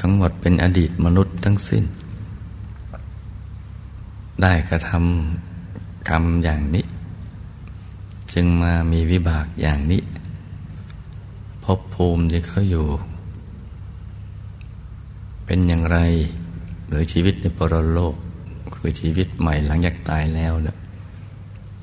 [0.00, 1.84] ทั้งหมดเป็นอดีตมนุษย์ทั้งสิ้น
[4.42, 6.84] ได้กระทำกรรมอย่างนี้
[8.34, 10.02] จึงมามีวิบากอย่างนี้
[11.64, 12.86] พบภูมิที่เขาอยู่
[15.44, 15.98] เป็นอย่างไร
[16.88, 18.14] หรือชีวิตในปรโลก
[18.74, 20.76] คือชีวิตใหม่หลังจากตายแล้วเนี่ย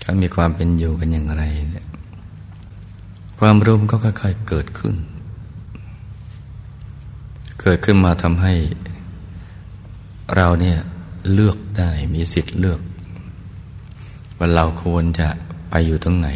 [0.02, 1.86] เขามีความเป็นอยู่กันอย่างไรเนี่ย
[3.40, 4.96] ความรู้มันก็ค่อยๆเกิดขึ้น
[7.62, 8.54] เกิดขึ้นมาทำให้
[10.36, 10.78] เราเนี่ย
[11.34, 12.80] เลือกได้มีสิทธิ์เลือก
[14.38, 15.28] ว่าเราควรจะ
[15.70, 16.30] ไปอยู่ตรงไหน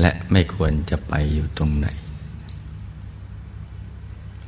[0.00, 1.88] และไม่ควรจะไปอยู่ตรงไหน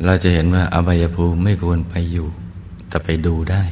[0.05, 2.29] เราจะเห็นว่าอบายภูมิไม่ควรไปอยู่
[2.89, 3.63] แต่ไปดูได้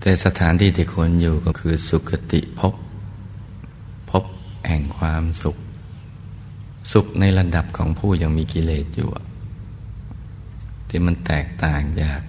[0.00, 2.74] แต่สถานที่ที่ควรอยู่ก็คือสุคติภพ
[4.10, 4.24] ภพ
[4.68, 5.56] แห่งความสุข
[6.92, 9.08] สุขในระดับของผู้ยังมีกิเลสอยู่
[10.88, 12.20] ที่มันแตกต่างจาก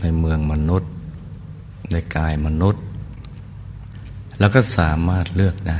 [0.00, 0.90] ในเมืองมนุษย์
[1.90, 2.82] ในกายมนุษย์
[4.38, 5.78] แล้วก็สามารถเลือกได้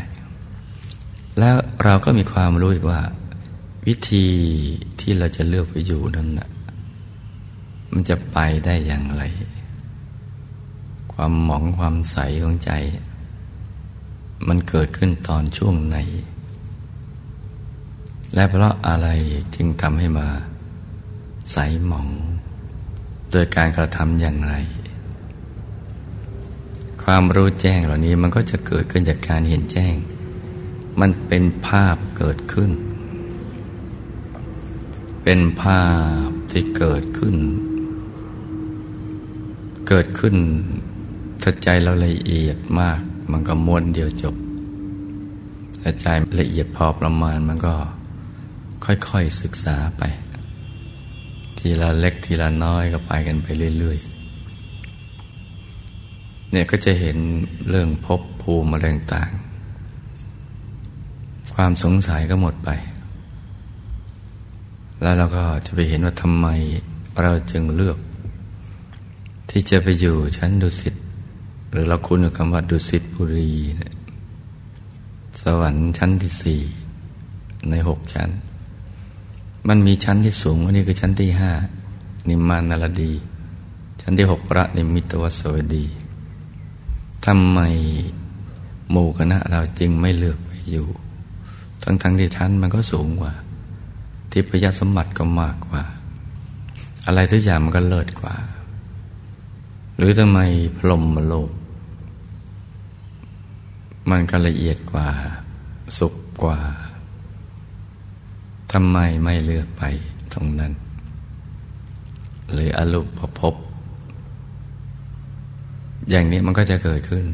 [1.38, 3.00] แล้วเราก็มีความรู้อีกว่า
[3.86, 4.26] วิธี
[5.00, 6.48] ที่เราจะเลือกไปอยู่นั้นนะ
[7.92, 9.22] มันจะไปได้อย่างไร
[11.12, 12.72] ความหมองความใสของใจ
[14.48, 15.96] มันเกิดขึ้นตอนช่วงไหน
[18.34, 19.08] และเพราะอะไร
[19.54, 20.28] จึงทำให้มา
[21.52, 22.08] ใสหมอง
[23.32, 24.54] โดยการกระทำอย่างไร
[27.10, 29.94] ความรู้แจ้งเหล่านี้มันก็จะเกิดขึ้นจากการเห็นแจ้ง
[31.00, 32.70] มันเป็นภาพเกิดขึ้น
[35.22, 35.84] เป็นภา
[36.26, 37.36] พที่เกิดขึ้น
[39.88, 40.34] เกิดขึ้น
[41.42, 44.34] ถ้าใจเราละเอียดมาก มันก็ม้วนเดียวจบ
[45.80, 46.06] ถ้าใจ
[46.40, 47.74] ละเอียดพอประมาณมันก็
[48.84, 50.02] ค่อยๆศึกษาไป
[51.58, 54.07] ทีละเล็กทีละน้อยก็ไปกันไปเรื่อยๆ
[56.52, 57.16] เนี่ยก็จะเห็น
[57.68, 58.84] เรื่องพบภูมิอะไร
[59.14, 59.30] ต่าง
[61.54, 62.70] ความสงสัยก็หมดไป
[65.02, 66.46] แล้วเราก็จะไปเห็นว่าทำไม
[67.22, 67.98] เราจึงเลือก
[69.50, 70.94] ที่จะไปอยู่ชั้นดุสิต
[71.70, 73.94] หรือเราคุ้นกับคำว่าดุสิตบุรีเนี่ย
[75.40, 76.60] สวรรค์ชั้นที่สี่
[77.70, 78.30] ในหกชั้น
[79.68, 81.52] มันมีชั้นที่สูงอันนี้คือชั้นที่ห้า
[82.28, 83.12] นิมานารดี
[84.00, 85.84] ชั้นที่หกพระนิมิตวสวดี
[87.26, 87.60] ทำไม
[88.90, 90.86] หมู่คณะเราจึงไม่เลือกไปอยู่
[91.82, 93.32] ทั้งทั้งที่ชั้นมันก็สูงกว่า
[94.30, 95.82] ทิพยสมบัติก็มากกว่า
[97.06, 98.34] อะไรทุกอย่างมันก็เลิศกว่า
[99.96, 100.38] หรือทำไม
[100.76, 101.50] พรหมโลก
[104.10, 105.06] มันก็ละเอียดกว่า
[105.98, 106.58] สุขกว่า
[108.72, 109.82] ทำไมไม่เลือกไป
[110.32, 110.72] ตรงนั้น
[112.52, 113.54] หรืออรูปภพ
[116.10, 117.24] อย่างนี้มันก็จะเกิดขึ้น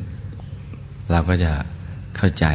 [1.10, 1.52] เราก็จะ
[2.16, 2.46] เข้าใจ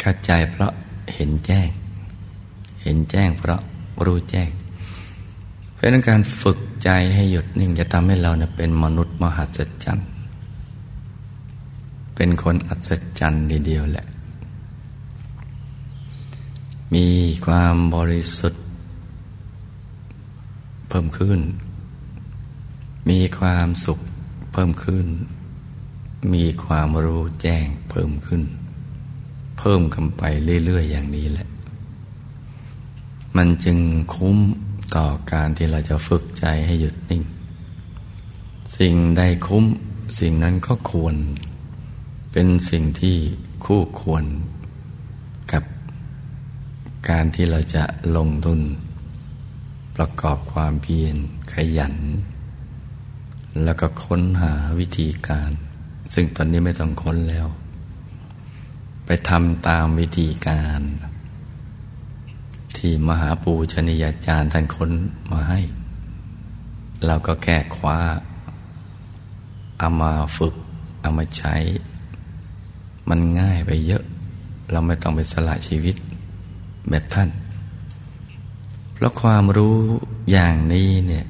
[0.00, 0.72] เข้าใจเพราะ
[1.14, 1.68] เห็นแจ้ง
[2.82, 3.60] เห็นแจ้งเพราะ
[4.04, 4.48] รู้แจ้ง
[5.72, 10.08] เพราะนั้นการฝึกใจให้หยุดนิ่งจะทำให้เราเนี่ยเป็นมนุษย์มหัศจรรย์
[12.14, 14.06] เป็นคนอัศจรรย์ทีเดียวแหละ
[16.94, 17.06] มี
[17.46, 18.62] ความบริสุทธิ์
[20.88, 21.40] เพิ่มขึ้น
[23.08, 23.98] มีความสุข
[24.52, 25.06] เพิ่มขึ้น
[26.32, 28.42] มีความรู้แจ้งเพิ่มขึ้น
[29.58, 30.22] เพิ่มกันไป
[30.64, 31.48] เรื่อย ๆ อย่างนี้แหละ
[33.36, 33.78] มันจึง
[34.14, 34.38] คุ้ม
[34.96, 37.22] ต่อการที่เราจะฝึกใจให้หยุดนิ่ง
[38.78, 39.64] สิ่งใดคุ้ม
[40.18, 41.16] สิ่งนั้นก็ควร
[42.32, 43.16] เป็นสิ่งที่
[43.64, 44.24] คู่ควร
[47.08, 47.84] การที่เราจะ
[48.16, 48.60] ลงทุน
[49.96, 51.16] ประกอบความเพียร
[51.52, 51.94] ขยัน
[53.64, 55.50] แล้วก็ค้นหาวิธีการ
[56.14, 57.46] ซึ่งตอนนี้ไม่ต้องค้นแล้ว
[59.06, 60.80] ไปทำตามวิธีการ
[62.76, 64.90] ที่มหาปูชนียาจารย์ท่านค้น
[65.32, 65.60] มาให้
[67.06, 67.98] เราก็แก้คว้า
[69.78, 70.54] เอามาฝึก
[71.00, 71.56] เอามาใช้
[73.08, 74.04] มันง่ายไปเยอะ
[74.70, 75.96] เราไม่ต้องไปสละชีวิต
[76.88, 77.28] แบบท่าน
[78.94, 79.78] เพราะความรู้
[80.30, 81.26] อย่างนี้เนี่ย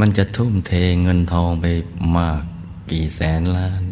[0.00, 1.66] มันจะทุ่มเทเงินทองไป
[2.18, 2.42] มาก
[2.90, 3.82] กี่แสนล้าน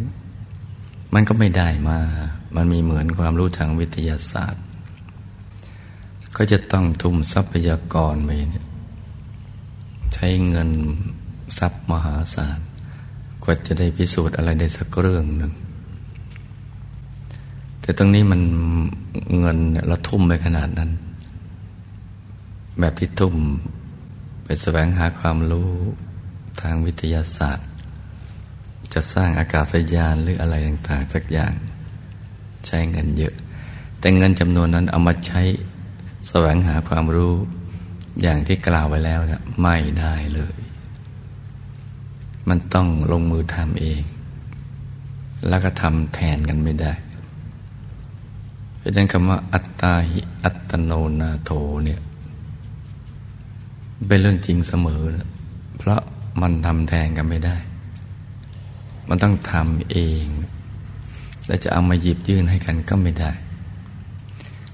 [1.14, 1.98] มันก็ไม่ได้มา
[2.56, 4.64] มันมีเหมือนความรู้ทางวิทยาศาสตร์
[6.36, 8.66] ก็จะต้องทุ่มทรัพยากรไปเนี่ย
[10.14, 10.70] ใช้เงิน
[11.59, 12.59] ทรัพย์มหาศาล
[13.42, 15.53] กว่าจะได้พิสูจน์อะไรได้สักเรื่องหนึ่ง
[17.80, 18.40] แต่ตรงนี้มัน
[19.40, 20.90] เงินเราทุ่มไปขนาดนั้น
[22.80, 23.34] แบบที่ทุ่ม
[24.62, 25.72] แสวงหาความรู้
[26.61, 27.68] ทางวิทยาศาสตร์
[28.92, 31.53] จะสร้างอากาศยานหรืออะไรต่างๆ สักอย่าง
[32.66, 33.34] ใช้เงินเยอะ
[33.98, 35.42] แต่เงินจำนวนนั้นเอามาใช้
[36.28, 37.34] แสวงหาความรู้
[38.22, 40.57] อย่างที่กล่าวไว้แล้วเนะี่ยไม่ได้เลย
[42.48, 44.03] มันต้องลงมือทำเอง
[45.48, 46.92] แล้วก็ทำแทนกันไม่ได้
[48.78, 51.51] เพราะนั้นคำว่าอัตตาหิอัตโนนาโถ
[51.84, 52.01] เนี่ย
[54.09, 55.28] เป็นเรื่องจริงเสมอนะ
[55.78, 56.01] เพราะ
[56.40, 57.57] มันทำแทนกันไม่ได้
[59.09, 60.26] มันต้องทำเอง
[61.46, 63.32] และจะเอามาหยิบยื่นให้กันก็ไม่ได้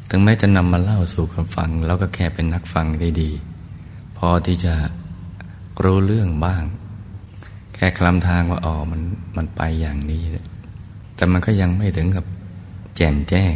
[0.09, 3.31] ถึงแม้จะนำมาเล่าสู่กันฟัง แล้วก็แค่เป็นนักฟังได้ดี
[4.17, 4.75] พอที่จะ
[5.85, 6.63] รู้เรื่องบ้าง
[7.75, 9.01] แค่คลำทางว่าอ๋อมัน
[9.37, 10.23] มันไปอย่างนี้
[11.17, 12.25] แต่มันก็ยังไม่ถึงกับ
[12.97, 13.55] แจ่มแจ้ง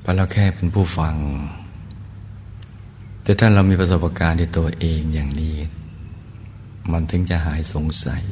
[0.00, 1.16] เพราะเราแค่เป็นผู้ฟัง
[3.26, 5.56] แต่ถ้าเรามีประสบการณ์ในตัวเองอย่างนี้
[6.92, 8.22] มันถึงจะหายสงสัย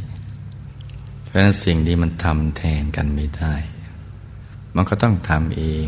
[1.22, 3.54] เพราะฉะนั้นสิ่งนี้มันทำแทนกันไม่ได้
[4.74, 5.86] มันก็ต้องทำเอง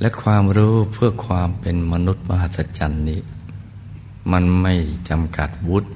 [0.00, 3.20] และความรู้เพื่อความเป็นมนุษย์มหัศจรรย์นี้
[4.32, 4.74] มันไม่
[5.08, 5.90] จำกัดวุฒิ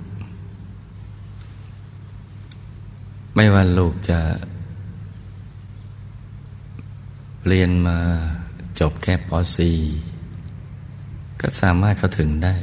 [3.34, 4.20] ไม่ว่าลูกจะ
[7.46, 7.98] เรียนมา
[8.80, 10.13] จบแค่ป .4
[11.46, 12.54] ก็สามารถเข้าถึงได้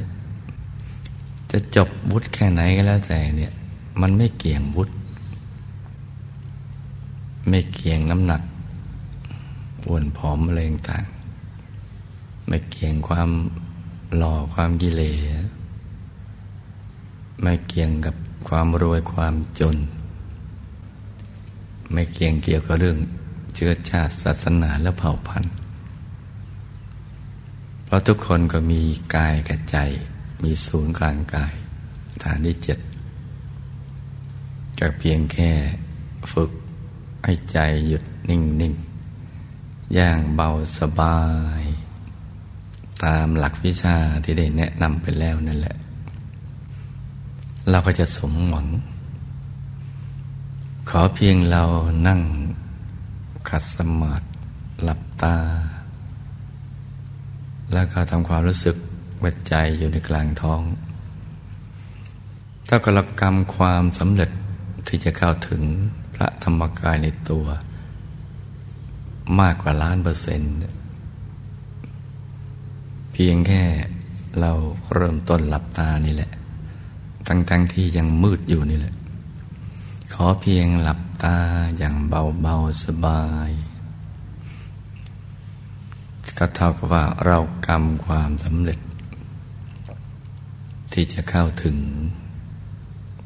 [1.50, 3.52] จะจบวุฒิแค่ไหนก็แล้วแต่เนี่ย
[4.00, 4.94] มันไม่เกี่ยงวุฒิ
[7.48, 8.42] ไม่เกี่ยงน้ำหนัก
[9.86, 11.04] อ้วนผอมอะไรต่าง
[12.46, 13.30] ไม่เกี่ยงความ
[14.16, 15.20] หล่อความกิเลส
[17.42, 18.14] ไม่เกี่ยงกับ
[18.48, 19.76] ความรวยความจน
[21.92, 22.98] ไม่เกี่ยงเกี่ยวกับเรื่อง
[23.54, 25.52] เชื้อชาติศาสนาและเผ่าพันธุ์
[27.92, 28.80] ราะทุกคนก็มี
[29.14, 29.76] กายกับใจ
[30.42, 31.54] มีศูนย์กลางกาย
[32.22, 32.78] ฐานที่เจ็ด
[34.78, 35.50] ก็เพียงแค่
[36.32, 36.50] ฝึก
[37.24, 38.74] ให้ใจหยุดนิ่งนิ่ง
[39.94, 41.20] อย่างเบาสบา
[41.60, 41.62] ย
[43.04, 45.76] ตามหลักวิชาที่ได้แนะนำไปแล้วนั่นแหละ
[47.70, 48.68] เราก็จะสมหวัง
[50.88, 51.62] ขอเพียงเรา
[52.06, 52.20] นั่ง
[53.48, 54.26] ขัดสมาธิ
[54.82, 55.36] หลับตา
[57.72, 58.76] แล้วก็ทำความรู้สึก
[59.22, 60.62] วัดใจอยู่ในกลางท้อง
[62.68, 64.30] ถ้ากรกรรมความสำเร็จ
[64.86, 65.62] ที่จะเข้าถึง
[66.14, 67.46] พระธรรมกายในตัว
[69.40, 70.52] มากกว่าล้านเปอร์เซ็นต์
[73.12, 73.62] เพียงแค่
[74.40, 74.52] เรา
[74.94, 76.30] เริ่มต้นหลับตานี่แหละ
[77.26, 78.94] ทั้งๆทที่ยังมืดอยู่นี่แหละ
[80.12, 81.36] ขอเพียงหลับตา
[81.78, 83.50] อย่างเบาๆสบาย
[86.38, 88.78] ก็เท่ากับว่าเรากรรมความสำเร็จ
[90.92, 91.76] ที่จะเข้าถึง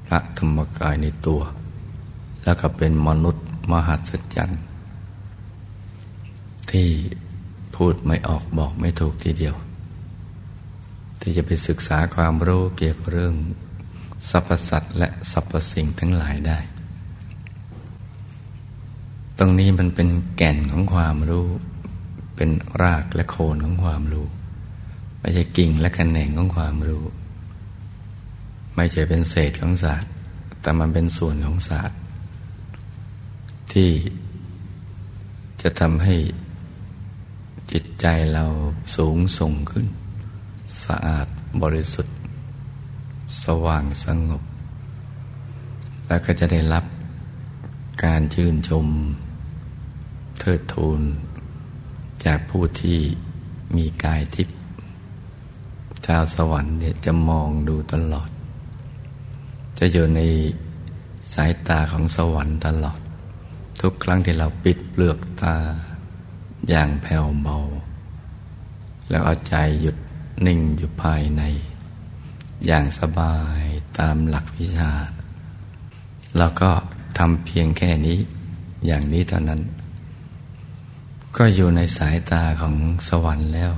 [0.06, 1.40] พระธรรมกายในตัว
[2.44, 4.62] แล้วก็เป็นมนุษย์มหัศจรรย์
[6.70, 6.88] ที่
[7.76, 9.54] พูดไม่ออกบอกไม่ถูกทีเดียว
[11.20, 13.34] ที่จะไปศึกษาความรู้เกี่ยวกับเรื่อง
[14.30, 16.58] สรรพสัตว์และสรรพสิ่งทั้งหลายได้
[19.38, 21.48] ตรงนี้มันเป็นแก่นของความรู้
[22.36, 22.50] เป็น
[22.82, 24.26] รากและโคนของความรู้
[25.20, 27.04] ไม่ใช่กิ่งและแขนงของความรู้
[28.76, 30.10] ไม่ใช่เป็นเศษของศาสตร์
[30.60, 31.98] แต่มันเป็นส่วนของศาสตร์
[33.72, 33.90] ที่
[35.62, 36.14] จะทำให้
[37.72, 38.44] จิตใจเรา
[38.96, 39.86] สูงส่งขึ้น
[40.84, 41.26] สะอาด
[41.62, 42.16] บริสุทธิ์
[43.44, 44.42] สว่างสงบ
[46.06, 46.84] แล้วก็จะได้รับ
[48.04, 48.86] การชื่นชม
[50.38, 51.00] เทิดทูน
[52.24, 52.98] จากผู้ที่
[53.76, 54.56] มีกายทิพย์
[56.06, 58.30] ชาวสวรรค์เนี่ยจะมองดูตลอด
[59.78, 60.20] จะอยู่ใน
[61.32, 63.00] สายตาของสวรรค์ตลอด
[63.80, 65.56] ทุกครั้งที่เราปิดเปลือกตา
[66.68, 67.56] อย่างแผ่วเบา
[69.08, 69.96] แล้วเอาใจหยุด
[70.46, 71.42] นิ่งอยู่ภายใน
[72.66, 73.62] อย่างสบาย
[73.98, 74.92] ตามหลักวิชา
[76.38, 76.70] แล้วก็
[77.18, 78.18] ทำเพียงแค่นี้
[78.86, 79.60] อย่างนี้เท่านั้น
[81.38, 82.74] ก็อยู่ในสายตาของ
[83.08, 83.72] สวรรค์แล้ว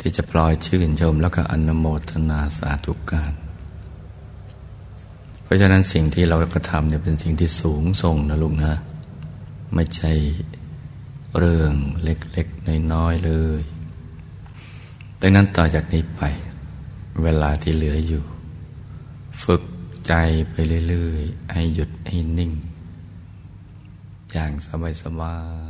[0.00, 3.32] ที่จะปล่อยชื่นชมแล้วก็อนโมทนาสาธุการ
[5.42, 8.74] เพราะฉะนั้นสิ่งที่เรากระทำเนี่ยเป็นสิ่งที่สูงส่งนะลุงนะ
[9.74, 10.12] ไม่ใช่
[11.38, 11.72] เรื่อง
[12.02, 13.62] เล็กๆน้อยๆเลย
[15.20, 16.22] ดังนั้นต่อจากนี้ไป
[17.22, 18.24] เวลาที่เหลืออยู่
[19.42, 19.62] ฝึก
[20.06, 20.12] ใจ
[20.50, 20.54] ไป
[20.88, 22.52] เรื่อยๆ ให้หยุดให้นิ่ง
[24.32, 24.52] อย่าง
[25.02, 25.36] สบา
[25.66, 25.69] ยๆ